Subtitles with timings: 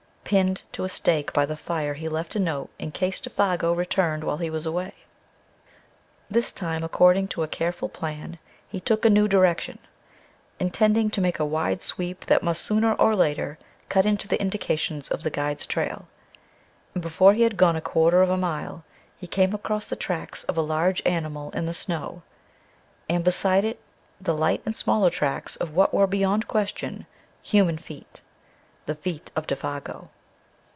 [0.23, 4.23] Pinned to a stake by the fire he left a note in case Défago returned
[4.23, 4.93] while he was away.
[6.29, 9.77] This time, according to a careful plan, he took a new direction,
[10.57, 13.57] intending to make a wide sweep that must sooner or later
[13.89, 16.07] cut into indications of the guide's trail;
[16.95, 18.85] and, before he had gone a quarter of a mile
[19.17, 22.21] he came across the tracks of a large animal in the snow,
[23.09, 23.81] and beside it
[24.21, 27.05] the light and smaller tracks of what were beyond question
[27.43, 28.21] human feet
[28.85, 30.07] the feet of Défago.